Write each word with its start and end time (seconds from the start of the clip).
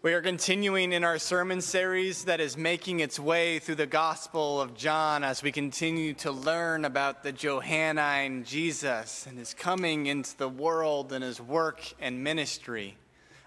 We 0.00 0.14
are 0.14 0.22
continuing 0.22 0.92
in 0.92 1.02
our 1.02 1.18
sermon 1.18 1.60
series 1.60 2.26
that 2.26 2.38
is 2.38 2.56
making 2.56 3.00
its 3.00 3.18
way 3.18 3.58
through 3.58 3.74
the 3.74 3.86
Gospel 3.86 4.60
of 4.60 4.76
John 4.76 5.24
as 5.24 5.42
we 5.42 5.50
continue 5.50 6.14
to 6.14 6.30
learn 6.30 6.84
about 6.84 7.24
the 7.24 7.32
Johannine 7.32 8.44
Jesus 8.44 9.26
and 9.26 9.36
his 9.36 9.54
coming 9.54 10.06
into 10.06 10.38
the 10.38 10.48
world 10.48 11.12
and 11.12 11.24
his 11.24 11.40
work 11.40 11.82
and 12.00 12.22
ministry. 12.22 12.96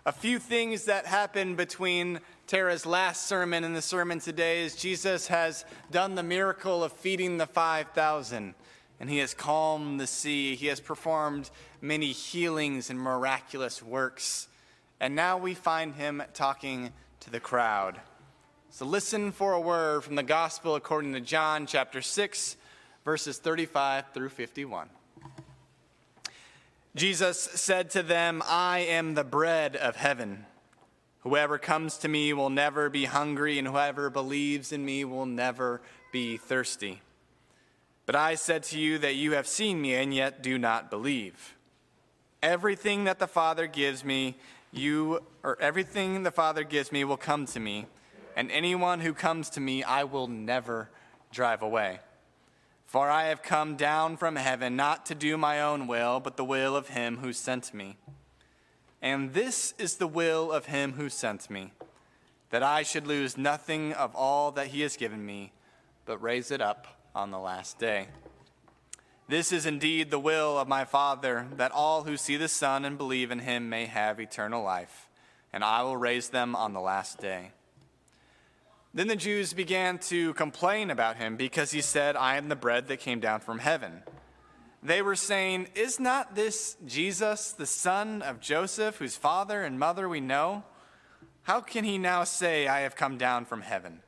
A 0.06 0.12
few 0.12 0.40
things 0.40 0.84
that 0.86 1.06
happened 1.06 1.56
between 1.56 2.20
Tara's 2.48 2.86
last 2.86 3.28
sermon 3.28 3.64
and 3.64 3.74
the 3.74 3.82
sermon 3.82 4.20
today 4.20 4.64
is 4.64 4.76
Jesus 4.76 5.28
has 5.28 5.64
done 5.90 6.16
the 6.16 6.22
miracle 6.22 6.84
of 6.84 6.92
feeding 6.92 7.38
the 7.38 7.48
5,000 7.48 8.56
and 9.00 9.10
he 9.10 9.20
has 9.20 9.34
calmed 9.34 10.02
the 10.02 10.06
sea. 10.06 10.56
He 10.58 10.68
has 10.68 10.82
performed 10.82 11.50
many 11.80 12.12
healings 12.12 12.90
and 12.90 13.00
miraculous 13.00 13.82
works. 13.82 14.50
And 15.02 15.16
now 15.16 15.40
we 15.40 15.56
find 15.56 15.96
him 15.96 16.22
talking 16.36 16.94
to 17.22 17.32
the 17.32 17.40
crowd. 17.40 18.00
So 18.70 18.86
listen 18.86 19.32
for 19.32 19.54
a 19.54 19.60
word 19.60 20.04
from 20.04 20.14
the 20.14 20.22
gospel 20.22 20.76
according 20.76 21.14
to 21.14 21.20
John 21.20 21.66
chapter 21.66 22.04
6, 22.04 22.56
verses 23.04 23.40
35 23.40 24.14
through 24.14 24.30
51. 24.30 24.90
Jesus 26.96 27.40
said 27.40 27.90
to 27.90 28.04
them, 28.04 28.44
I 28.46 28.82
am 28.82 29.16
the 29.16 29.24
bread 29.24 29.76
of 29.76 29.96
heaven. 29.96 30.46
Whoever 31.22 31.58
comes 31.58 31.98
to 31.98 32.08
me 32.08 32.32
will 32.32 32.52
never 32.52 32.88
be 32.88 33.06
hungry, 33.06 33.58
and 33.58 33.68
whoever 33.68 34.12
believes 34.12 34.72
in 34.72 34.86
me 34.86 35.04
will 35.04 35.26
never 35.26 35.82
be 36.12 36.38
thirsty. 36.38 37.02
But 38.06 38.16
I 38.16 38.36
said 38.36 38.62
to 38.66 38.80
you 38.80 39.00
that 39.00 39.16
you 39.16 39.32
have 39.32 39.48
seen 39.48 39.82
me, 39.82 39.96
and 39.96 40.14
yet 40.14 40.44
do 40.44 40.60
not 40.60 40.92
believe. 40.92 41.56
Everything 42.44 43.06
that 43.06 43.18
the 43.18 43.26
Father 43.26 43.66
gives 43.66 44.06
me 44.06 44.38
you 44.72 45.22
or 45.44 45.60
everything 45.62 46.24
the 46.24 46.32
Father 46.32 46.64
gives 46.64 46.92
me 46.92 47.04
will 47.04 47.18
come 47.18 47.46
to 47.48 47.60
me, 47.60 47.88
and 48.36 48.52
anyone 48.52 49.02
who 49.02 49.14
comes 49.14 49.50
to 49.52 49.60
me 49.60 49.84
I 49.84 50.04
will 50.04 50.28
never 50.28 50.90
drive 51.32 51.62
away. 51.62 52.00
For 52.86 53.10
I 53.10 53.26
have 53.26 53.42
come 53.42 53.78
down 53.78 54.18
from 54.18 54.36
heaven 54.36 54.76
not 54.76 55.06
to 55.06 55.16
do 55.16 55.38
my 55.38 55.62
own 55.62 55.88
will, 55.88 56.20
but 56.20 56.36
the 56.36 56.44
will 56.44 56.76
of 56.76 56.90
him 56.90 57.18
who 57.18 57.32
sent 57.32 57.74
me. 57.74 57.98
And 59.02 59.34
this 59.34 59.74
is 59.78 59.96
the 59.96 60.08
will 60.08 60.52
of 60.52 60.66
him 60.66 60.94
who 60.94 61.10
sent 61.10 61.50
me, 61.50 61.72
that 62.50 62.64
I 62.64 62.84
should 62.84 63.08
lose 63.08 63.38
nothing 63.38 63.94
of 63.94 64.14
all 64.14 64.52
that 64.52 64.68
he 64.68 64.82
has 64.82 64.98
given 64.98 65.26
me, 65.26 65.54
but 66.06 66.22
raise 66.22 66.52
it 66.52 66.62
up 66.62 66.86
on 67.16 67.32
the 67.32 67.40
last 67.40 67.80
day. 67.80 68.08
This 69.32 69.54
is 69.54 69.66
indeed 69.66 70.12
the 70.12 70.20
will 70.20 70.60
of 70.60 70.68
my 70.68 70.84
Father, 70.84 71.48
that 71.56 71.72
all 71.72 72.04
who 72.04 72.18
see 72.18 72.36
the 72.36 72.50
Son 72.50 72.84
and 72.84 72.98
believe 72.98 73.32
in 73.32 73.40
him 73.40 73.70
may 73.70 73.86
have 73.86 74.20
eternal 74.20 74.62
life, 74.62 75.08
and 75.54 75.64
I 75.64 75.84
will 75.84 75.96
raise 75.96 76.28
them 76.28 76.54
on 76.54 76.74
the 76.74 76.82
last 76.82 77.18
day. 77.18 77.54
Then 78.94 79.08
the 79.08 79.16
Jews 79.16 79.54
began 79.54 80.00
to 80.00 80.34
complain 80.34 80.90
about 80.90 81.16
him 81.16 81.38
because 81.38 81.72
he 81.72 81.80
said, 81.80 82.18
I 82.18 82.36
am 82.36 82.50
the 82.50 82.58
bread 82.58 82.90
that 82.90 83.00
came 83.00 83.22
down 83.22 83.40
from 83.40 83.60
heaven. 83.60 84.04
They 84.84 85.02
were 85.02 85.16
saying, 85.16 85.70
Is 85.76 85.98
not 85.98 86.36
this 86.36 86.76
Jesus, 86.86 87.54
the 87.54 87.66
son 87.66 88.22
of 88.24 88.42
Joseph, 88.42 88.98
whose 88.98 89.16
father 89.16 89.64
and 89.64 89.80
mother 89.80 90.10
we 90.10 90.20
know? 90.20 90.66
How 91.44 91.62
can 91.62 91.86
he 91.86 91.98
now 91.98 92.26
say, 92.26 92.68
I 92.68 92.82
have 92.82 92.98
come 92.98 93.18
down 93.18 93.46
from 93.46 93.62
heaven? 93.62 94.02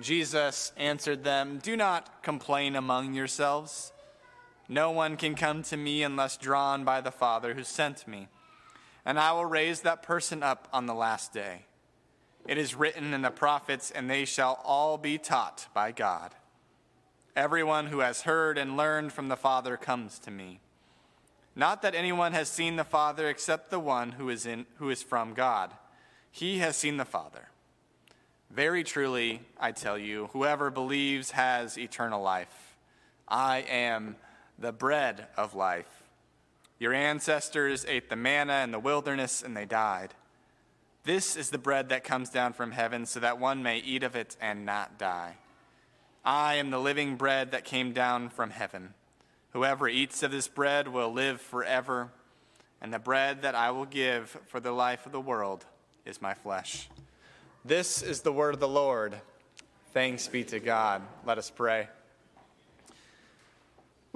Jesus 0.00 0.72
answered 0.76 1.22
them, 1.22 1.60
Do 1.62 1.76
not 1.76 2.24
complain 2.24 2.74
among 2.74 3.14
yourselves. 3.14 3.92
No 4.68 4.90
one 4.90 5.16
can 5.16 5.34
come 5.34 5.62
to 5.64 5.76
me 5.76 6.02
unless 6.02 6.36
drawn 6.36 6.84
by 6.84 7.00
the 7.00 7.10
Father 7.10 7.54
who 7.54 7.64
sent 7.64 8.06
me. 8.08 8.28
And 9.04 9.18
I 9.18 9.32
will 9.32 9.44
raise 9.44 9.82
that 9.82 10.02
person 10.02 10.42
up 10.42 10.68
on 10.72 10.86
the 10.86 10.94
last 10.94 11.32
day. 11.32 11.66
It 12.48 12.58
is 12.58 12.74
written 12.74 13.12
in 13.14 13.22
the 13.22 13.30
prophets, 13.30 13.90
and 13.90 14.08
they 14.08 14.24
shall 14.24 14.60
all 14.64 14.98
be 14.98 15.18
taught 15.18 15.68
by 15.74 15.92
God. 15.92 16.34
Everyone 17.36 17.86
who 17.86 18.00
has 18.00 18.22
heard 18.22 18.56
and 18.58 18.76
learned 18.76 19.12
from 19.12 19.28
the 19.28 19.36
Father 19.36 19.76
comes 19.76 20.18
to 20.20 20.30
me. 20.30 20.60
Not 21.54 21.82
that 21.82 21.94
anyone 21.94 22.32
has 22.32 22.48
seen 22.48 22.76
the 22.76 22.84
Father 22.84 23.28
except 23.28 23.70
the 23.70 23.80
one 23.80 24.12
who 24.12 24.28
is, 24.28 24.46
in, 24.46 24.66
who 24.76 24.90
is 24.90 25.02
from 25.02 25.34
God. 25.34 25.70
He 26.30 26.58
has 26.58 26.76
seen 26.76 26.96
the 26.96 27.04
Father. 27.04 27.48
Very 28.50 28.84
truly, 28.84 29.40
I 29.58 29.72
tell 29.72 29.98
you, 29.98 30.28
whoever 30.32 30.70
believes 30.70 31.32
has 31.32 31.78
eternal 31.78 32.22
life. 32.22 32.76
I 33.28 33.64
am 33.68 34.16
the 34.58 34.72
bread 34.72 35.26
of 35.36 35.54
life. 35.54 36.02
Your 36.78 36.92
ancestors 36.92 37.84
ate 37.88 38.08
the 38.08 38.16
manna 38.16 38.62
in 38.62 38.70
the 38.70 38.78
wilderness 38.78 39.42
and 39.42 39.56
they 39.56 39.64
died. 39.64 40.14
This 41.04 41.36
is 41.36 41.50
the 41.50 41.58
bread 41.58 41.88
that 41.90 42.04
comes 42.04 42.30
down 42.30 42.52
from 42.52 42.72
heaven 42.72 43.06
so 43.06 43.20
that 43.20 43.38
one 43.38 43.62
may 43.62 43.78
eat 43.78 44.02
of 44.02 44.16
it 44.16 44.36
and 44.40 44.66
not 44.66 44.98
die. 44.98 45.36
I 46.24 46.56
am 46.56 46.70
the 46.70 46.80
living 46.80 47.16
bread 47.16 47.52
that 47.52 47.64
came 47.64 47.92
down 47.92 48.28
from 48.28 48.50
heaven. 48.50 48.94
Whoever 49.52 49.88
eats 49.88 50.24
of 50.24 50.32
this 50.32 50.48
bread 50.48 50.88
will 50.88 51.12
live 51.12 51.40
forever, 51.40 52.10
and 52.82 52.92
the 52.92 52.98
bread 52.98 53.42
that 53.42 53.54
I 53.54 53.70
will 53.70 53.86
give 53.86 54.36
for 54.48 54.58
the 54.58 54.72
life 54.72 55.06
of 55.06 55.12
the 55.12 55.20
world 55.20 55.64
is 56.04 56.20
my 56.20 56.34
flesh. 56.34 56.88
This 57.64 58.02
is 58.02 58.22
the 58.22 58.32
word 58.32 58.54
of 58.54 58.60
the 58.60 58.68
Lord. 58.68 59.14
Thanks 59.92 60.26
be 60.26 60.42
to 60.44 60.58
God. 60.58 61.02
Let 61.24 61.38
us 61.38 61.48
pray. 61.48 61.88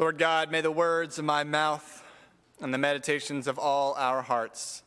Lord 0.01 0.17
God, 0.17 0.51
may 0.51 0.63
the 0.63 0.71
words 0.71 1.19
of 1.19 1.27
my 1.27 1.45
mouth 1.45 2.03
and 2.59 2.73
the 2.73 2.79
meditations 2.79 3.47
of 3.47 3.59
all 3.59 3.93
our 3.99 4.23
hearts 4.23 4.83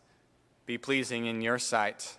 be 0.65 0.79
pleasing 0.79 1.27
in 1.27 1.39
your 1.39 1.59
sight. 1.59 2.17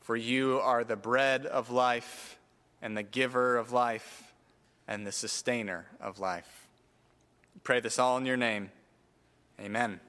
For 0.00 0.16
you 0.16 0.58
are 0.62 0.82
the 0.82 0.96
bread 0.96 1.44
of 1.44 1.70
life 1.70 2.38
and 2.80 2.96
the 2.96 3.02
giver 3.02 3.58
of 3.58 3.70
life 3.70 4.32
and 4.88 5.06
the 5.06 5.12
sustainer 5.12 5.84
of 6.00 6.18
life. 6.18 6.66
Pray 7.64 7.80
this 7.80 7.98
all 7.98 8.16
in 8.16 8.24
your 8.24 8.38
name. 8.38 8.70
Amen. 9.60 10.00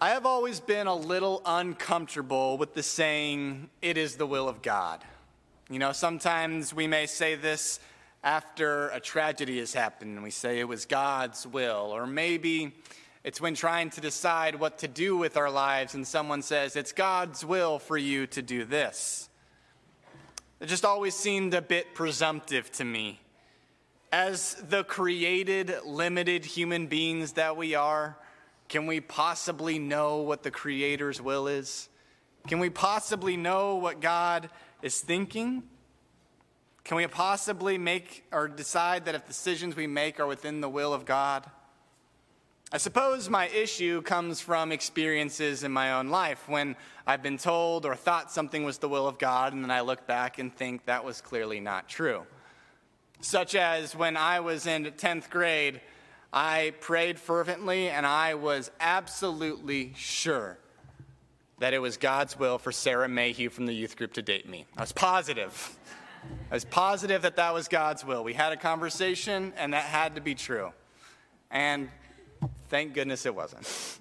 I 0.00 0.10
have 0.10 0.24
always 0.24 0.60
been 0.60 0.86
a 0.86 0.94
little 0.94 1.42
uncomfortable 1.44 2.58
with 2.58 2.74
the 2.74 2.84
saying, 2.84 3.70
it 3.82 3.96
is 3.96 4.14
the 4.14 4.26
will 4.26 4.48
of 4.48 4.62
God. 4.62 5.02
You 5.68 5.80
know, 5.80 5.90
sometimes 5.90 6.72
we 6.72 6.86
may 6.86 7.06
say 7.06 7.34
this 7.34 7.80
after 8.22 8.88
a 8.88 9.00
tragedy 9.00 9.58
has 9.58 9.72
happened 9.72 10.14
and 10.14 10.22
we 10.22 10.30
say 10.30 10.58
it 10.58 10.68
was 10.68 10.86
God's 10.86 11.46
will, 11.46 11.90
or 11.92 12.06
maybe 12.06 12.74
it's 13.24 13.40
when 13.40 13.54
trying 13.54 13.90
to 13.90 14.00
decide 14.00 14.54
what 14.54 14.78
to 14.78 14.88
do 14.88 15.16
with 15.16 15.36
our 15.36 15.50
lives 15.50 15.94
and 15.94 16.06
someone 16.06 16.42
says, 16.42 16.76
It's 16.76 16.92
God's 16.92 17.44
will 17.44 17.78
for 17.78 17.96
you 17.96 18.26
to 18.28 18.42
do 18.42 18.64
this. 18.64 19.28
It 20.60 20.66
just 20.66 20.84
always 20.84 21.14
seemed 21.14 21.54
a 21.54 21.62
bit 21.62 21.94
presumptive 21.94 22.70
to 22.72 22.84
me. 22.84 23.20
As 24.10 24.54
the 24.54 24.82
created, 24.84 25.72
limited 25.84 26.44
human 26.44 26.86
beings 26.86 27.32
that 27.32 27.56
we 27.56 27.74
are, 27.74 28.16
can 28.68 28.86
we 28.86 29.00
possibly 29.00 29.78
know 29.78 30.18
what 30.18 30.42
the 30.42 30.50
Creator's 30.50 31.20
will 31.20 31.46
is? 31.46 31.88
Can 32.46 32.58
we 32.58 32.70
possibly 32.70 33.36
know 33.36 33.76
what 33.76 34.00
God 34.00 34.50
is 34.82 35.00
thinking? 35.00 35.62
Can 36.88 36.96
we 36.96 37.06
possibly 37.06 37.76
make 37.76 38.24
or 38.32 38.48
decide 38.48 39.04
that 39.04 39.14
if 39.14 39.26
decisions 39.26 39.76
we 39.76 39.86
make 39.86 40.18
are 40.18 40.26
within 40.26 40.62
the 40.62 40.70
will 40.70 40.94
of 40.94 41.04
God? 41.04 41.44
I 42.72 42.78
suppose 42.78 43.28
my 43.28 43.46
issue 43.48 44.00
comes 44.00 44.40
from 44.40 44.72
experiences 44.72 45.64
in 45.64 45.70
my 45.70 45.92
own 45.92 46.08
life 46.08 46.48
when 46.48 46.76
I've 47.06 47.22
been 47.22 47.36
told 47.36 47.84
or 47.84 47.94
thought 47.94 48.32
something 48.32 48.64
was 48.64 48.78
the 48.78 48.88
will 48.88 49.06
of 49.06 49.18
God, 49.18 49.52
and 49.52 49.62
then 49.62 49.70
I 49.70 49.82
look 49.82 50.06
back 50.06 50.38
and 50.38 50.50
think 50.50 50.86
that 50.86 51.04
was 51.04 51.20
clearly 51.20 51.60
not 51.60 51.90
true. 51.90 52.22
Such 53.20 53.54
as 53.54 53.94
when 53.94 54.16
I 54.16 54.40
was 54.40 54.66
in 54.66 54.84
10th 54.86 55.28
grade, 55.28 55.82
I 56.32 56.72
prayed 56.80 57.18
fervently 57.18 57.90
and 57.90 58.06
I 58.06 58.32
was 58.32 58.70
absolutely 58.80 59.92
sure 59.94 60.56
that 61.58 61.74
it 61.74 61.80
was 61.80 61.98
God's 61.98 62.38
will 62.38 62.56
for 62.56 62.72
Sarah 62.72 63.10
Mayhew 63.10 63.50
from 63.50 63.66
the 63.66 63.74
youth 63.74 63.94
group 63.94 64.14
to 64.14 64.22
date 64.22 64.48
me. 64.48 64.64
I 64.74 64.80
was 64.80 64.92
positive. 64.92 65.74
I 66.50 66.54
was 66.54 66.64
positive 66.64 67.22
that 67.22 67.36
that 67.36 67.54
was 67.54 67.68
God's 67.68 68.04
will. 68.04 68.24
We 68.24 68.32
had 68.32 68.52
a 68.52 68.56
conversation, 68.56 69.52
and 69.56 69.72
that 69.72 69.84
had 69.84 70.14
to 70.14 70.20
be 70.20 70.34
true. 70.34 70.72
And 71.50 71.88
thank 72.68 72.94
goodness 72.94 73.26
it 73.26 73.34
wasn't. 73.34 73.98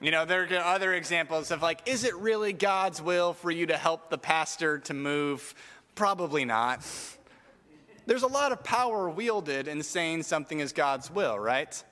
You 0.00 0.10
know, 0.10 0.26
there 0.26 0.42
are 0.42 0.74
other 0.74 0.92
examples 0.92 1.50
of 1.50 1.62
like, 1.62 1.80
is 1.86 2.04
it 2.04 2.14
really 2.16 2.52
God's 2.52 3.00
will 3.00 3.32
for 3.32 3.50
you 3.50 3.66
to 3.66 3.76
help 3.76 4.10
the 4.10 4.18
pastor 4.18 4.78
to 4.80 4.94
move? 4.94 5.54
Probably 5.94 6.44
not. 6.44 6.86
There's 8.04 8.22
a 8.22 8.28
lot 8.28 8.52
of 8.52 8.62
power 8.62 9.08
wielded 9.08 9.68
in 9.68 9.82
saying 9.82 10.24
something 10.24 10.60
is 10.60 10.72
God's 10.72 11.10
will, 11.10 11.38
right? 11.38 11.82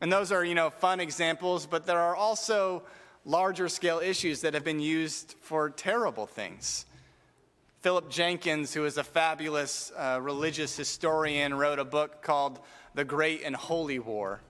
And 0.00 0.10
those 0.10 0.32
are, 0.32 0.44
you 0.44 0.54
know, 0.54 0.70
fun 0.70 1.00
examples, 1.00 1.66
but 1.66 1.86
there 1.86 2.00
are 2.00 2.16
also 2.16 2.82
larger 3.24 3.68
scale 3.68 4.00
issues 4.00 4.40
that 4.40 4.54
have 4.54 4.64
been 4.64 4.80
used 4.80 5.34
for 5.40 5.70
terrible 5.70 6.26
things. 6.26 6.86
Philip 7.84 8.08
Jenkins, 8.08 8.72
who 8.72 8.86
is 8.86 8.96
a 8.96 9.04
fabulous 9.04 9.92
uh, 9.94 10.18
religious 10.22 10.74
historian, 10.74 11.52
wrote 11.52 11.78
a 11.78 11.84
book 11.84 12.22
called 12.22 12.58
The 12.94 13.04
Great 13.04 13.42
and 13.44 13.54
Holy 13.54 13.98
War, 13.98 14.40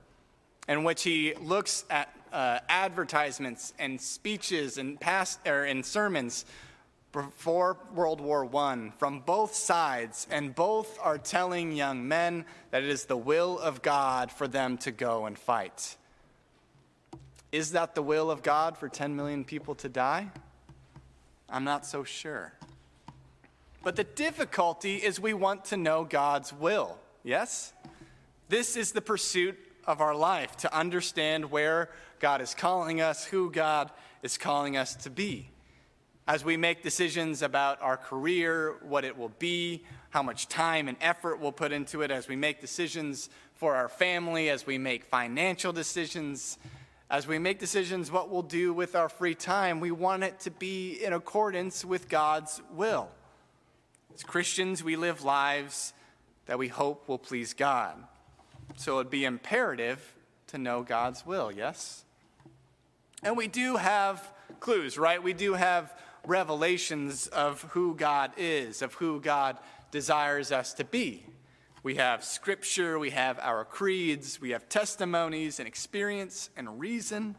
in 0.68 0.84
which 0.84 1.02
he 1.02 1.34
looks 1.42 1.84
at 1.90 2.14
uh, 2.32 2.60
advertisements 2.68 3.74
and 3.76 4.00
speeches 4.00 4.78
and 4.78 5.00
past 5.00 5.40
or 5.48 5.64
in 5.64 5.82
sermons 5.82 6.44
before 7.10 7.76
World 7.92 8.20
War 8.20 8.48
I 8.54 8.92
from 8.98 9.18
both 9.18 9.56
sides, 9.56 10.28
and 10.30 10.54
both 10.54 10.96
are 11.02 11.18
telling 11.18 11.72
young 11.72 12.06
men 12.06 12.44
that 12.70 12.84
it 12.84 12.88
is 12.88 13.06
the 13.06 13.16
will 13.16 13.58
of 13.58 13.82
God 13.82 14.30
for 14.30 14.46
them 14.46 14.78
to 14.78 14.92
go 14.92 15.26
and 15.26 15.36
fight. 15.36 15.96
Is 17.50 17.72
that 17.72 17.96
the 17.96 18.02
will 18.02 18.30
of 18.30 18.44
God 18.44 18.78
for 18.78 18.88
10 18.88 19.16
million 19.16 19.44
people 19.44 19.74
to 19.74 19.88
die? 19.88 20.30
I'm 21.48 21.64
not 21.64 21.84
so 21.84 22.04
sure. 22.04 22.52
But 23.84 23.96
the 23.96 24.04
difficulty 24.04 24.96
is 24.96 25.20
we 25.20 25.34
want 25.34 25.66
to 25.66 25.76
know 25.76 26.04
God's 26.04 26.54
will, 26.54 26.96
yes? 27.22 27.74
This 28.48 28.76
is 28.76 28.92
the 28.92 29.02
pursuit 29.02 29.58
of 29.86 30.00
our 30.00 30.14
life 30.14 30.56
to 30.58 30.74
understand 30.74 31.50
where 31.50 31.90
God 32.18 32.40
is 32.40 32.54
calling 32.54 33.02
us, 33.02 33.26
who 33.26 33.50
God 33.50 33.90
is 34.22 34.38
calling 34.38 34.78
us 34.78 34.94
to 34.96 35.10
be. 35.10 35.50
As 36.26 36.42
we 36.42 36.56
make 36.56 36.82
decisions 36.82 37.42
about 37.42 37.82
our 37.82 37.98
career, 37.98 38.76
what 38.80 39.04
it 39.04 39.18
will 39.18 39.32
be, 39.38 39.84
how 40.08 40.22
much 40.22 40.48
time 40.48 40.88
and 40.88 40.96
effort 41.02 41.38
we'll 41.38 41.52
put 41.52 41.70
into 41.70 42.00
it, 42.00 42.10
as 42.10 42.26
we 42.26 42.36
make 42.36 42.62
decisions 42.62 43.28
for 43.52 43.74
our 43.74 43.90
family, 43.90 44.48
as 44.48 44.66
we 44.66 44.78
make 44.78 45.04
financial 45.04 45.74
decisions, 45.74 46.56
as 47.10 47.26
we 47.26 47.38
make 47.38 47.58
decisions 47.58 48.10
what 48.10 48.30
we'll 48.30 48.40
do 48.40 48.72
with 48.72 48.96
our 48.96 49.10
free 49.10 49.34
time, 49.34 49.78
we 49.78 49.90
want 49.90 50.24
it 50.24 50.40
to 50.40 50.50
be 50.50 51.04
in 51.04 51.12
accordance 51.12 51.84
with 51.84 52.08
God's 52.08 52.62
will. 52.72 53.10
As 54.14 54.22
Christians, 54.22 54.84
we 54.84 54.94
live 54.94 55.24
lives 55.24 55.92
that 56.46 56.56
we 56.56 56.68
hope 56.68 57.08
will 57.08 57.18
please 57.18 57.52
God. 57.52 57.96
So 58.76 59.00
it'd 59.00 59.10
be 59.10 59.24
imperative 59.24 60.14
to 60.48 60.58
know 60.58 60.84
God's 60.84 61.26
will, 61.26 61.50
yes? 61.50 62.04
And 63.24 63.36
we 63.36 63.48
do 63.48 63.74
have 63.74 64.32
clues, 64.60 64.96
right? 64.96 65.20
We 65.20 65.32
do 65.32 65.54
have 65.54 65.92
revelations 66.24 67.26
of 67.26 67.62
who 67.72 67.96
God 67.96 68.30
is, 68.36 68.82
of 68.82 68.94
who 68.94 69.20
God 69.20 69.58
desires 69.90 70.52
us 70.52 70.74
to 70.74 70.84
be. 70.84 71.26
We 71.82 71.96
have 71.96 72.22
scripture, 72.22 73.00
we 73.00 73.10
have 73.10 73.40
our 73.40 73.64
creeds, 73.64 74.40
we 74.40 74.50
have 74.50 74.68
testimonies 74.68 75.58
and 75.58 75.66
experience 75.66 76.50
and 76.56 76.78
reason. 76.78 77.34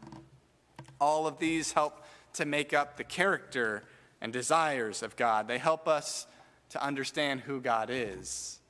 All 1.00 1.26
of 1.26 1.38
these 1.38 1.72
help 1.72 2.04
to 2.34 2.44
make 2.44 2.74
up 2.74 2.98
the 2.98 3.04
character 3.04 3.82
and 4.20 4.30
desires 4.30 5.02
of 5.02 5.16
God. 5.16 5.48
They 5.48 5.58
help 5.58 5.88
us 5.88 6.26
to 6.70 6.82
understand 6.82 7.40
who 7.40 7.60
God 7.60 7.88
is. 7.90 8.60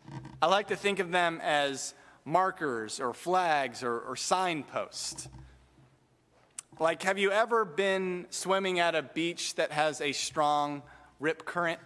I 0.41 0.47
like 0.47 0.69
to 0.69 0.77
think 0.77 0.99
of 0.99 1.11
them 1.11 1.41
as 1.43 1.95
markers 2.25 3.01
or 3.01 3.15
flags 3.15 3.83
or, 3.83 3.99
or 4.01 4.17
signposts. 4.17 5.29
Like, 6.79 7.03
have 7.05 7.19
you 7.19 7.31
ever 7.31 7.65
been 7.65 8.27
swimming 8.31 8.81
at 8.81 8.95
a 8.95 9.03
beach 9.03 9.55
that 9.55 9.73
has 9.73 10.01
a 10.01 10.13
strong 10.13 10.83
rip 11.21 11.45
current? 11.45 11.81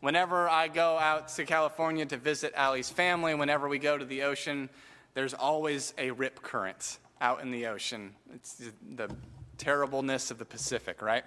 Whenever 0.00 0.48
I 0.48 0.68
go 0.68 0.98
out 0.98 1.28
to 1.28 1.44
California 1.44 2.06
to 2.06 2.16
visit 2.16 2.52
Allie's 2.56 2.90
family, 2.90 3.34
whenever 3.34 3.68
we 3.68 3.78
go 3.78 3.96
to 3.96 4.04
the 4.04 4.22
ocean, 4.22 4.68
there's 5.14 5.34
always 5.34 5.94
a 5.98 6.10
rip 6.10 6.42
current 6.42 6.98
out 7.20 7.42
in 7.42 7.50
the 7.50 7.66
ocean. 7.66 8.14
It's 8.34 8.54
the 8.96 9.10
terribleness 9.58 10.30
of 10.30 10.38
the 10.38 10.44
Pacific, 10.44 11.02
right? 11.02 11.24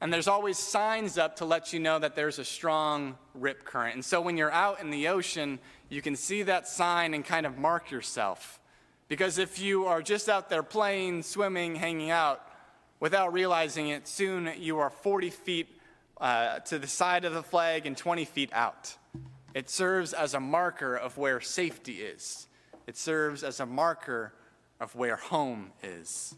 And 0.00 0.12
there's 0.12 0.28
always 0.28 0.58
signs 0.58 1.16
up 1.18 1.36
to 1.36 1.44
let 1.44 1.72
you 1.72 1.80
know 1.80 1.98
that 1.98 2.14
there's 2.14 2.38
a 2.38 2.44
strong 2.44 3.16
rip 3.34 3.64
current. 3.64 3.94
And 3.94 4.04
so 4.04 4.20
when 4.20 4.36
you're 4.36 4.52
out 4.52 4.80
in 4.80 4.90
the 4.90 5.08
ocean, 5.08 5.58
you 5.88 6.02
can 6.02 6.16
see 6.16 6.42
that 6.42 6.68
sign 6.68 7.14
and 7.14 7.24
kind 7.24 7.46
of 7.46 7.58
mark 7.58 7.90
yourself. 7.90 8.60
Because 9.08 9.38
if 9.38 9.58
you 9.58 9.86
are 9.86 10.02
just 10.02 10.28
out 10.28 10.50
there 10.50 10.62
playing, 10.62 11.22
swimming, 11.22 11.76
hanging 11.76 12.10
out, 12.10 12.46
without 13.00 13.32
realizing 13.32 13.88
it, 13.88 14.08
soon 14.08 14.50
you 14.58 14.78
are 14.78 14.90
40 14.90 15.30
feet 15.30 15.68
uh, 16.20 16.60
to 16.60 16.78
the 16.78 16.86
side 16.86 17.24
of 17.24 17.34
the 17.34 17.42
flag 17.42 17.86
and 17.86 17.96
20 17.96 18.24
feet 18.24 18.50
out. 18.52 18.96
It 19.52 19.70
serves 19.70 20.12
as 20.12 20.34
a 20.34 20.40
marker 20.40 20.96
of 20.96 21.16
where 21.16 21.40
safety 21.40 22.00
is, 22.00 22.48
it 22.86 22.96
serves 22.96 23.42
as 23.42 23.60
a 23.60 23.66
marker 23.66 24.32
of 24.80 24.94
where 24.94 25.16
home 25.16 25.70
is. 25.82 26.34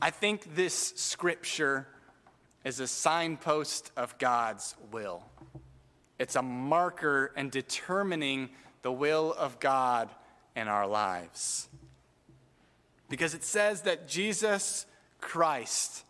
I 0.00 0.10
think 0.10 0.54
this 0.54 0.74
scripture 0.96 1.88
is 2.66 2.80
a 2.80 2.86
signpost 2.88 3.92
of 3.96 4.18
God's 4.18 4.74
will. 4.90 5.22
It's 6.18 6.34
a 6.34 6.42
marker 6.42 7.30
and 7.36 7.48
determining 7.48 8.48
the 8.82 8.90
will 8.90 9.32
of 9.38 9.60
God 9.60 10.10
in 10.56 10.66
our 10.66 10.88
lives. 10.88 11.68
Because 13.08 13.34
it 13.34 13.44
says 13.44 13.82
that 13.82 14.08
Jesus 14.08 14.84
Christ 15.20 16.04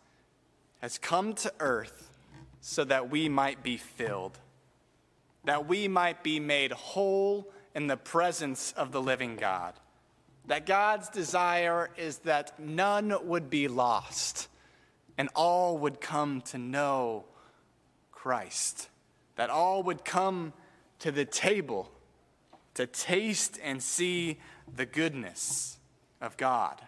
has 0.81 0.97
come 0.97 1.33
to 1.35 1.53
earth 1.59 2.09
so 2.59 2.83
that 2.85 3.11
we 3.11 3.29
might 3.29 3.61
be 3.61 3.77
filled, 3.77 4.39
that 5.43 5.67
we 5.67 5.87
might 5.87 6.23
be 6.23 6.39
made 6.39 6.71
whole 6.71 7.47
in 7.75 7.85
the 7.85 7.97
presence 7.97 8.71
of 8.71 8.91
the 8.91 9.01
living 9.01 9.35
God. 9.35 9.75
That 10.47 10.65
God's 10.65 11.09
desire 11.09 11.91
is 11.97 12.17
that 12.19 12.59
none 12.59 13.15
would 13.27 13.51
be 13.51 13.67
lost 13.67 14.47
and 15.17 15.29
all 15.35 15.77
would 15.79 15.99
come 15.99 16.41
to 16.41 16.57
know 16.57 17.25
Christ. 18.11 18.89
That 19.35 19.49
all 19.49 19.83
would 19.83 20.05
come 20.05 20.53
to 20.99 21.11
the 21.11 21.25
table 21.25 21.91
to 22.73 22.85
taste 22.85 23.59
and 23.63 23.81
see 23.81 24.39
the 24.75 24.85
goodness 24.85 25.77
of 26.21 26.37
God. 26.37 26.81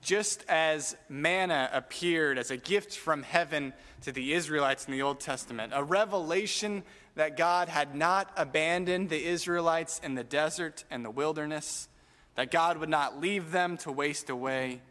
Just 0.00 0.44
as 0.48 0.96
manna 1.08 1.70
appeared 1.72 2.38
as 2.38 2.50
a 2.50 2.56
gift 2.56 2.96
from 2.96 3.22
heaven 3.22 3.72
to 4.02 4.12
the 4.12 4.34
Israelites 4.34 4.86
in 4.86 4.92
the 4.92 5.02
Old 5.02 5.20
Testament, 5.20 5.72
a 5.74 5.82
revelation 5.82 6.82
that 7.14 7.36
God 7.36 7.68
had 7.68 7.94
not 7.94 8.30
abandoned 8.36 9.08
the 9.08 9.24
Israelites 9.24 10.00
in 10.04 10.14
the 10.14 10.24
desert 10.24 10.84
and 10.90 11.04
the 11.04 11.10
wilderness, 11.10 11.88
that 12.34 12.50
God 12.50 12.78
would 12.78 12.88
not 12.88 13.20
leave 13.20 13.50
them 13.50 13.76
to 13.78 13.92
waste 13.92 14.28
away, 14.28 14.82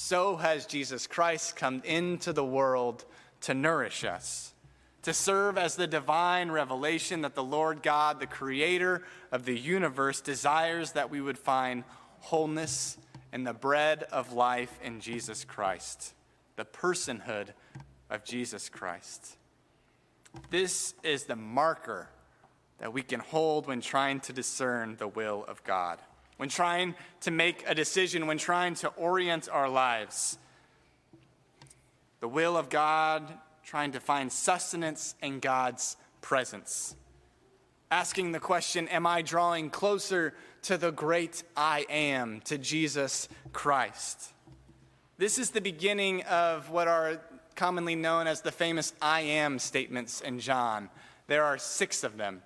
so 0.00 0.36
has 0.36 0.64
Jesus 0.64 1.06
Christ 1.06 1.56
come 1.56 1.82
into 1.84 2.32
the 2.32 2.44
world 2.44 3.04
to 3.42 3.52
nourish 3.52 4.02
us, 4.02 4.54
to 5.02 5.12
serve 5.12 5.58
as 5.58 5.76
the 5.76 5.86
divine 5.86 6.50
revelation 6.50 7.20
that 7.20 7.34
the 7.34 7.44
Lord 7.44 7.82
God, 7.82 8.18
the 8.18 8.26
creator 8.26 9.02
of 9.30 9.44
the 9.44 9.56
universe, 9.56 10.22
desires 10.22 10.92
that 10.92 11.10
we 11.10 11.20
would 11.20 11.36
find 11.36 11.84
wholeness 12.20 12.96
in 13.34 13.44
the 13.44 13.52
bread 13.52 14.04
of 14.04 14.32
life 14.32 14.72
in 14.82 15.00
Jesus 15.00 15.44
Christ, 15.44 16.14
the 16.56 16.64
personhood 16.64 17.48
of 18.08 18.24
Jesus 18.24 18.70
Christ. 18.70 19.36
This 20.48 20.94
is 21.02 21.24
the 21.24 21.36
marker 21.36 22.08
that 22.78 22.94
we 22.94 23.02
can 23.02 23.20
hold 23.20 23.66
when 23.66 23.82
trying 23.82 24.20
to 24.20 24.32
discern 24.32 24.96
the 24.96 25.08
will 25.08 25.44
of 25.46 25.62
God, 25.62 25.98
when 26.40 26.48
trying 26.48 26.94
to 27.20 27.30
make 27.30 27.62
a 27.66 27.74
decision, 27.74 28.26
when 28.26 28.38
trying 28.38 28.74
to 28.74 28.88
orient 28.96 29.46
our 29.52 29.68
lives. 29.68 30.38
The 32.20 32.28
will 32.28 32.56
of 32.56 32.70
God, 32.70 33.30
trying 33.62 33.92
to 33.92 34.00
find 34.00 34.32
sustenance 34.32 35.14
in 35.20 35.40
God's 35.40 35.98
presence. 36.22 36.96
Asking 37.90 38.32
the 38.32 38.40
question, 38.40 38.88
Am 38.88 39.06
I 39.06 39.20
drawing 39.20 39.68
closer 39.68 40.32
to 40.62 40.78
the 40.78 40.90
great 40.90 41.42
I 41.58 41.84
am, 41.90 42.40
to 42.46 42.56
Jesus 42.56 43.28
Christ? 43.52 44.32
This 45.18 45.38
is 45.38 45.50
the 45.50 45.60
beginning 45.60 46.22
of 46.22 46.70
what 46.70 46.88
are 46.88 47.20
commonly 47.54 47.96
known 47.96 48.26
as 48.26 48.40
the 48.40 48.50
famous 48.50 48.94
I 49.02 49.20
am 49.20 49.58
statements 49.58 50.22
in 50.22 50.40
John. 50.40 50.88
There 51.26 51.44
are 51.44 51.58
six 51.58 52.02
of 52.02 52.16
them 52.16 52.40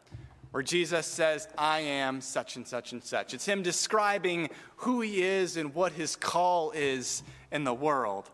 where 0.54 0.62
Jesus 0.62 1.04
says, 1.04 1.48
I 1.58 1.80
am 1.80 2.20
such 2.20 2.54
and 2.54 2.64
such 2.64 2.92
and 2.92 3.02
such. 3.02 3.34
It's 3.34 3.44
him 3.44 3.64
describing 3.64 4.50
who 4.76 5.00
he 5.00 5.20
is 5.20 5.56
and 5.56 5.74
what 5.74 5.90
his 5.90 6.14
call 6.14 6.70
is 6.70 7.24
in 7.50 7.64
the 7.64 7.74
world. 7.74 8.30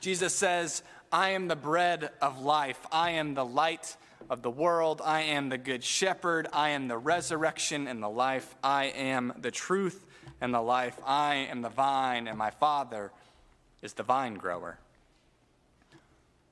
Jesus 0.00 0.34
says, 0.34 0.82
I 1.10 1.30
am 1.30 1.48
the 1.48 1.56
bread 1.56 2.10
of 2.20 2.42
life, 2.42 2.78
I 2.92 3.12
am 3.12 3.32
the 3.32 3.44
light 3.44 3.96
of 4.28 4.42
the 4.42 4.50
world, 4.50 5.00
I 5.02 5.22
am 5.22 5.48
the 5.48 5.56
good 5.56 5.82
shepherd, 5.82 6.46
I 6.52 6.68
am 6.70 6.88
the 6.88 6.98
resurrection 6.98 7.88
and 7.88 8.02
the 8.02 8.10
life, 8.10 8.54
I 8.62 8.88
am 8.88 9.32
the 9.40 9.50
truth 9.50 10.04
and 10.42 10.52
the 10.52 10.60
life, 10.60 11.00
I 11.06 11.36
am 11.50 11.62
the 11.62 11.70
vine, 11.70 12.28
and 12.28 12.36
my 12.36 12.50
Father 12.50 13.12
is 13.80 13.94
the 13.94 14.02
vine 14.02 14.34
grower. 14.34 14.76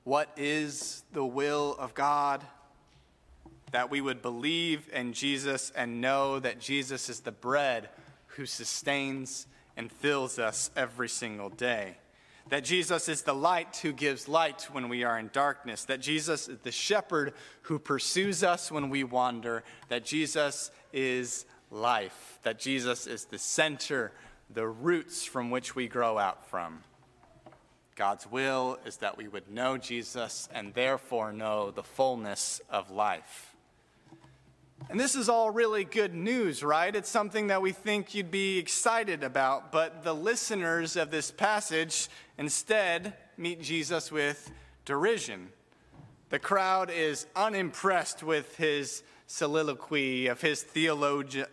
What 0.03 0.31
is 0.35 1.03
the 1.13 1.23
will 1.23 1.75
of 1.77 1.93
God? 1.93 2.43
That 3.73 3.91
we 3.91 4.01
would 4.01 4.21
believe 4.21 4.89
in 4.93 5.13
Jesus 5.13 5.71
and 5.75 5.99
know 5.99 6.39
that 6.39 6.59
Jesus 6.59 7.09
is 7.09 7.19
the 7.19 7.31
bread 7.31 7.89
who 8.27 8.45
sustains 8.45 9.47
and 9.75 9.91
fills 9.91 10.39
us 10.39 10.71
every 10.75 11.09
single 11.09 11.49
day. 11.49 11.97
That 12.49 12.63
Jesus 12.63 13.09
is 13.09 13.23
the 13.23 13.33
light 13.33 13.77
who 13.77 13.91
gives 13.91 14.27
light 14.27 14.67
when 14.71 14.89
we 14.89 15.03
are 15.03 15.17
in 15.17 15.29
darkness. 15.33 15.85
That 15.85 16.01
Jesus 16.01 16.47
is 16.47 16.59
the 16.59 16.71
shepherd 16.71 17.33
who 17.63 17.79
pursues 17.79 18.43
us 18.43 18.71
when 18.71 18.89
we 18.89 19.03
wander. 19.03 19.63
That 19.89 20.05
Jesus 20.05 20.69
is 20.91 21.45
life. 21.71 22.39
That 22.43 22.59
Jesus 22.59 23.07
is 23.07 23.25
the 23.25 23.39
center, 23.39 24.11
the 24.53 24.67
roots 24.67 25.25
from 25.25 25.49
which 25.49 25.75
we 25.75 25.87
grow 25.87 26.19
out 26.19 26.47
from. 26.47 26.83
God's 27.95 28.29
will 28.29 28.77
is 28.85 28.97
that 28.97 29.17
we 29.17 29.27
would 29.27 29.49
know 29.49 29.77
Jesus 29.77 30.49
and 30.53 30.73
therefore 30.73 31.31
know 31.31 31.71
the 31.71 31.83
fullness 31.83 32.61
of 32.69 32.91
life. 32.91 33.52
And 34.89 34.99
this 34.99 35.15
is 35.15 35.29
all 35.29 35.49
really 35.49 35.85
good 35.85 36.13
news, 36.13 36.63
right? 36.63 36.95
It's 36.95 37.09
something 37.09 37.47
that 37.47 37.61
we 37.61 37.71
think 37.71 38.13
you'd 38.13 38.31
be 38.31 38.57
excited 38.57 39.23
about, 39.23 39.71
but 39.71 40.03
the 40.03 40.13
listeners 40.13 40.95
of 40.95 41.11
this 41.11 41.31
passage 41.31 42.09
instead 42.37 43.13
meet 43.37 43.61
Jesus 43.61 44.11
with 44.11 44.51
derision. 44.85 45.49
The 46.29 46.39
crowd 46.39 46.89
is 46.91 47.25
unimpressed 47.35 48.23
with 48.23 48.55
his 48.57 49.03
soliloquy, 49.27 50.27
of 50.27 50.41
his 50.41 50.63
theologi- 50.63 51.47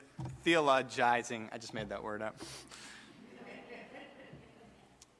theologizing. 0.44 1.48
I 1.52 1.58
just 1.58 1.74
made 1.74 1.88
that 1.90 2.02
word 2.02 2.22
up 2.22 2.40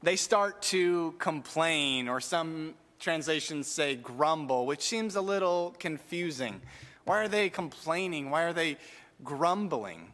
they 0.03 0.17
start 0.17 0.63
to 0.63 1.15
complain, 1.19 2.09
or 2.09 2.21
some 2.21 2.75
translations 2.99 3.67
say 3.67 3.97
grumble, 3.97 4.67
which 4.67 4.83
seems 4.83 5.17
a 5.17 5.21
little 5.21 5.75
confusing. 5.79 6.61
Why 7.11 7.23
are 7.23 7.29
they 7.29 7.51
complaining? 7.51 8.31
Why 8.31 8.45
are 8.45 8.53
they 8.53 8.77
grumbling? 9.25 10.13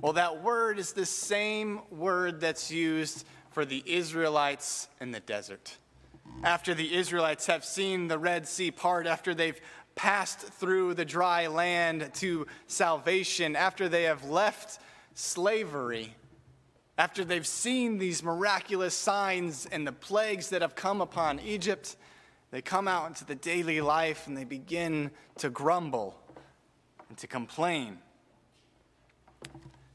Well, 0.00 0.14
that 0.14 0.42
word 0.42 0.78
is 0.78 0.94
the 0.94 1.04
same 1.04 1.82
word 1.90 2.40
that's 2.40 2.70
used 2.70 3.26
for 3.50 3.66
the 3.66 3.84
Israelites 3.84 4.88
in 5.02 5.10
the 5.10 5.20
desert. 5.20 5.76
After 6.44 6.72
the 6.72 6.94
Israelites 6.94 7.46
have 7.46 7.62
seen 7.62 8.08
the 8.08 8.18
Red 8.18 8.48
Sea 8.48 8.70
part, 8.70 9.06
after 9.06 9.34
they've 9.34 9.60
passed 9.94 10.38
through 10.38 10.94
the 10.94 11.04
dry 11.04 11.48
land 11.48 12.10
to 12.14 12.46
salvation, 12.68 13.54
after 13.54 13.86
they 13.86 14.04
have 14.04 14.24
left 14.24 14.80
slavery, 15.12 16.14
after 16.96 17.22
they've 17.22 17.46
seen 17.46 17.98
these 17.98 18.22
miraculous 18.22 18.94
signs 18.94 19.66
and 19.70 19.86
the 19.86 19.92
plagues 19.92 20.48
that 20.48 20.62
have 20.62 20.74
come 20.74 21.02
upon 21.02 21.38
Egypt, 21.40 21.96
they 22.52 22.62
come 22.62 22.86
out 22.86 23.08
into 23.08 23.24
the 23.24 23.34
daily 23.34 23.80
life 23.80 24.28
and 24.28 24.36
they 24.36 24.44
begin 24.44 25.10
to 25.38 25.50
grumble 25.50 26.14
and 27.08 27.18
to 27.18 27.26
complain. 27.26 27.98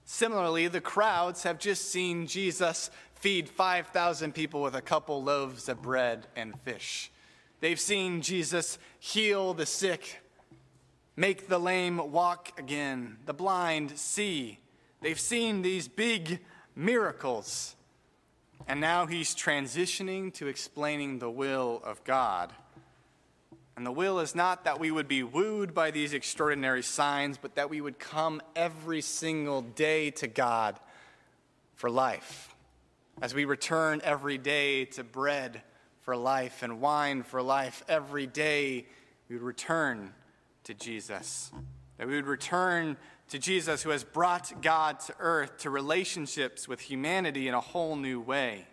Similarly, 0.03 0.67
the 0.67 0.81
crowds 0.81 1.43
have 1.43 1.59
just 1.59 1.91
seen 1.91 2.25
Jesus 2.25 2.89
feed 3.13 3.47
5,000 3.47 4.33
people 4.33 4.61
with 4.61 4.75
a 4.75 4.81
couple 4.81 5.23
loaves 5.23 5.69
of 5.69 5.83
bread 5.83 6.27
and 6.35 6.59
fish. 6.61 7.11
They've 7.59 7.79
seen 7.79 8.21
Jesus 8.21 8.79
heal 8.99 9.53
the 9.53 9.65
sick, 9.67 10.21
make 11.15 11.47
the 11.47 11.59
lame 11.59 12.11
walk 12.11 12.59
again, 12.59 13.17
the 13.25 13.33
blind 13.33 13.99
see. 13.99 14.59
They've 15.01 15.19
seen 15.19 15.61
these 15.61 15.87
big 15.87 16.39
miracles. 16.75 17.75
And 18.67 18.81
now 18.81 19.05
he's 19.05 19.33
transitioning 19.33 20.33
to 20.35 20.47
explaining 20.47 21.19
the 21.19 21.29
will 21.29 21.81
of 21.85 22.03
God. 22.03 22.51
And 23.77 23.85
the 23.85 23.91
will 23.91 24.19
is 24.19 24.35
not 24.35 24.65
that 24.65 24.79
we 24.79 24.91
would 24.91 25.07
be 25.07 25.23
wooed 25.23 25.73
by 25.73 25.91
these 25.91 26.13
extraordinary 26.13 26.83
signs, 26.83 27.37
but 27.37 27.55
that 27.55 27.69
we 27.69 27.79
would 27.79 27.97
come 27.97 28.41
every 28.55 29.01
single 29.01 29.61
day 29.61 30.11
to 30.11 30.27
God 30.27 30.79
for 31.75 31.89
life. 31.89 32.53
As 33.21 33.33
we 33.33 33.45
return 33.45 34.01
every 34.03 34.37
day 34.37 34.85
to 34.85 35.03
bread 35.03 35.61
for 36.01 36.17
life 36.17 36.61
and 36.61 36.81
wine 36.81 37.23
for 37.23 37.41
life, 37.41 37.83
every 37.87 38.27
day 38.27 38.85
we 39.29 39.35
would 39.35 39.43
return 39.43 40.13
to 40.65 40.73
Jesus. 40.73 41.51
That 41.97 42.07
we 42.07 42.15
would 42.15 42.25
return 42.25 42.97
to 43.29 43.39
Jesus, 43.39 43.83
who 43.83 43.89
has 43.89 44.03
brought 44.03 44.61
God 44.61 44.99
to 45.01 45.15
earth, 45.19 45.57
to 45.59 45.69
relationships 45.69 46.67
with 46.67 46.79
humanity 46.79 47.47
in 47.47 47.53
a 47.53 47.59
whole 47.59 47.95
new 47.95 48.21
way. 48.21 48.65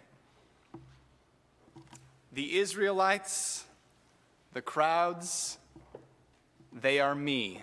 The 2.33 2.59
Israelites, 2.59 3.65
the 4.53 4.63
crowds, 4.63 5.59
they 6.73 7.01
are 7.01 7.15
me. 7.15 7.63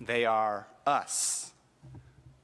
They 0.00 0.24
are 0.24 0.66
us. 0.86 1.52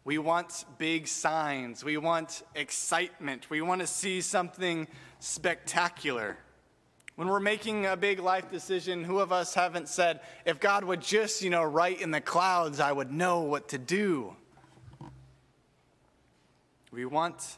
We 0.05 0.19
want 0.19 0.65
big 0.79 1.09
signs. 1.09 1.85
We 1.85 1.97
want 1.97 2.43
excitement. 2.55 3.51
We 3.51 3.61
want 3.61 3.81
to 3.81 3.87
see 3.87 4.21
something 4.21 4.87
spectacular. 5.19 6.39
When 7.17 7.29
we're 7.29 7.41
making 7.41 7.87
a 7.87 7.97
big 7.97 8.21
life 8.21 8.51
decision, 8.51 9.03
who 9.03 9.21
of 9.21 9.33
us 9.33 9.55
haven't 9.55 9.89
said, 9.89 10.21
if 10.45 10.61
God 10.61 10.85
would 10.85 11.01
just, 11.01 11.41
you 11.41 11.49
know, 11.49 11.65
write 11.65 12.03
in 12.03 12.11
the 12.11 12.21
clouds, 12.21 12.79
I 12.79 12.93
would 12.93 13.11
know 13.11 13.41
what 13.41 13.71
to 13.71 13.79
do? 13.79 14.37
We 16.93 17.07
want 17.07 17.57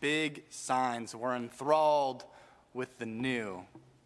big 0.00 0.44
signs. 0.50 1.14
We're 1.14 1.36
enthralled 1.36 2.24
with 2.74 2.98
the 2.98 3.06
new 3.06 3.64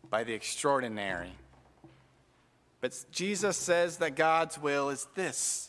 by 0.08 0.22
the 0.22 0.34
extraordinary. 0.34 1.32
But 2.80 3.04
Jesus 3.10 3.56
says 3.56 3.96
that 3.98 4.14
God's 4.14 4.58
will 4.58 4.88
is 4.88 5.06
this 5.14 5.68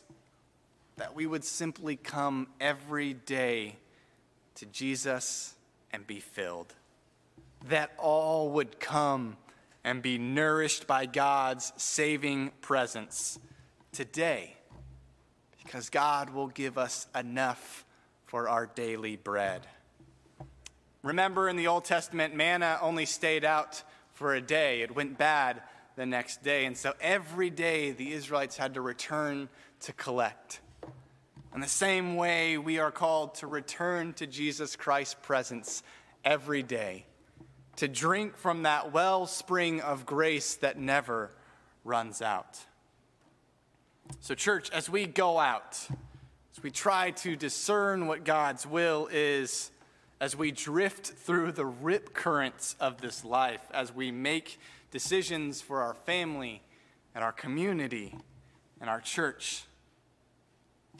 that 0.98 1.16
we 1.16 1.26
would 1.26 1.44
simply 1.44 1.96
come 1.96 2.48
every 2.62 3.14
day 3.14 3.78
to 4.54 4.66
Jesus 4.68 5.56
and 5.92 6.06
be 6.06 6.20
filled 6.20 6.76
that 7.70 7.92
all 7.98 8.50
would 8.52 8.80
come 8.80 9.38
and 9.84 10.02
be 10.02 10.18
nourished 10.18 10.88
by 10.88 11.06
God's 11.06 11.74
saving 11.78 12.52
presence 12.62 13.40
today, 13.92 14.56
because 15.64 15.90
God 15.90 16.30
will 16.32 16.48
give 16.48 16.78
us 16.78 17.08
enough 17.16 17.86
for 18.26 18.50
our 18.50 18.66
daily 18.66 19.16
bread. 19.16 19.68
Remember 21.04 21.50
in 21.50 21.58
the 21.58 21.68
Old 21.68 21.86
Testament, 21.86 22.34
manna 22.34 22.80
only 22.82 23.06
stayed 23.06 23.44
out 23.44 23.84
for 24.14 24.36
a 24.36 24.42
day, 24.42 24.82
it 24.82 24.96
went 24.96 25.18
bad 25.18 25.62
the 25.96 26.06
next 26.06 26.44
day. 26.44 26.66
And 26.66 26.78
so 26.78 26.94
every 27.02 27.50
day 27.50 27.92
the 27.92 28.14
Israelites 28.14 28.58
had 28.58 28.76
to 28.76 28.82
return 28.82 29.50
to 29.82 29.94
collect. 29.94 30.62
In 31.54 31.62
the 31.62 31.68
same 31.68 32.16
way, 32.16 32.58
we 32.58 32.80
are 32.80 32.92
called 32.92 33.36
to 33.36 33.48
return 33.48 34.14
to 34.14 34.26
Jesus 34.26 34.76
Christ's 34.76 35.16
presence 35.22 35.84
every 36.24 36.64
day 36.64 37.06
to 37.78 37.88
drink 37.88 38.38
from 38.38 38.64
that 38.64 38.94
wellspring 38.94 39.82
of 39.82 40.06
grace 40.06 40.56
that 40.56 40.78
never 40.78 41.32
runs 41.84 42.22
out. 42.22 42.60
So, 44.20 44.36
church, 44.36 44.70
as 44.72 44.90
we 44.90 45.06
go 45.06 45.40
out, 45.40 45.80
as 46.56 46.62
we 46.62 46.72
try 46.72 47.12
to 47.12 47.36
discern 47.36 48.08
what 48.08 48.24
God's 48.24 48.68
will 48.68 49.10
is, 49.12 49.72
as 50.20 50.36
we 50.36 50.52
drift 50.52 51.08
through 51.08 51.52
the 51.52 51.66
rip 51.66 52.14
currents 52.14 52.76
of 52.80 53.02
this 53.02 53.26
life, 53.26 53.62
as 53.74 53.94
we 53.94 54.12
make 54.12 54.60
decisions 54.92 55.62
for 55.62 55.82
our 55.82 55.94
family 55.94 56.62
and 57.16 57.24
our 57.24 57.32
community 57.32 58.16
and 58.80 58.90
our 58.90 59.02
church, 59.02 59.64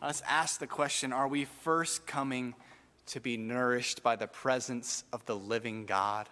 let's 0.02 0.22
ask 0.28 0.60
the 0.60 0.68
question 0.68 1.14
are 1.14 1.28
we 1.28 1.46
first 1.46 2.08
coming 2.08 2.56
to 3.06 3.20
be 3.20 3.38
nourished 3.38 4.02
by 4.02 4.16
the 4.16 4.28
presence 4.28 5.04
of 5.14 5.26
the 5.26 5.36
living 5.36 5.86
God? 5.86 6.28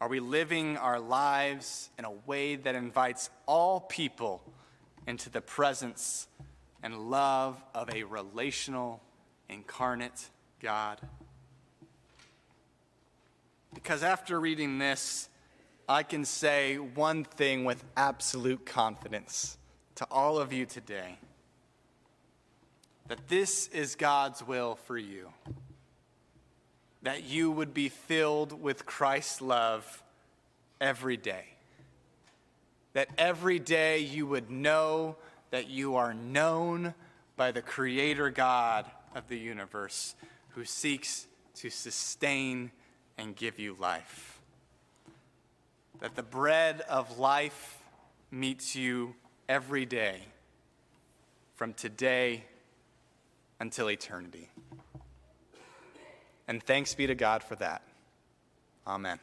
Are 0.00 0.08
we 0.08 0.20
living 0.20 0.76
our 0.76 1.00
lives 1.00 1.90
in 1.98 2.04
a 2.04 2.10
way 2.10 2.56
that 2.56 2.74
invites 2.74 3.30
all 3.46 3.80
people 3.80 4.42
into 5.06 5.30
the 5.30 5.40
presence 5.40 6.28
and 6.82 7.10
love 7.10 7.62
of 7.74 7.88
a 7.94 8.02
relational, 8.02 9.00
incarnate 9.48 10.30
God? 10.60 11.00
Because 13.72 14.02
after 14.02 14.38
reading 14.38 14.78
this, 14.78 15.28
I 15.88 16.02
can 16.02 16.24
say 16.24 16.76
one 16.76 17.24
thing 17.24 17.64
with 17.64 17.84
absolute 17.96 18.64
confidence 18.64 19.58
to 19.96 20.06
all 20.10 20.38
of 20.38 20.52
you 20.52 20.66
today 20.66 21.18
that 23.06 23.28
this 23.28 23.68
is 23.68 23.96
God's 23.96 24.42
will 24.42 24.76
for 24.86 24.96
you 24.96 25.28
that 27.04 27.24
you 27.24 27.50
would 27.50 27.72
be 27.72 27.90
filled 27.90 28.60
with 28.60 28.86
Christ's 28.86 29.40
love 29.40 30.02
every 30.80 31.18
day. 31.18 31.44
That 32.94 33.08
every 33.18 33.58
day 33.58 33.98
you 33.98 34.26
would 34.26 34.50
know 34.50 35.16
that 35.50 35.68
you 35.68 35.96
are 35.96 36.14
known 36.14 36.94
by 37.36 37.52
the 37.52 37.60
Creator 37.60 38.30
God 38.30 38.86
of 39.14 39.28
the 39.28 39.38
universe 39.38 40.14
who 40.50 40.64
seeks 40.64 41.26
to 41.56 41.68
sustain 41.68 42.70
and 43.18 43.36
give 43.36 43.58
you 43.58 43.76
life. 43.78 44.40
That 46.00 46.16
the 46.16 46.22
bread 46.22 46.80
of 46.82 47.18
life 47.18 47.78
meets 48.30 48.74
you 48.74 49.14
every 49.48 49.84
day 49.84 50.22
from 51.54 51.74
today 51.74 52.44
until 53.60 53.90
eternity. 53.90 54.48
And 56.46 56.62
thanks 56.62 56.94
be 56.94 57.06
to 57.06 57.14
God 57.14 57.42
for 57.42 57.56
that. 57.56 57.82
Amen. 58.86 59.18